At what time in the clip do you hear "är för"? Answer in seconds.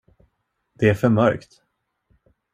0.89-1.09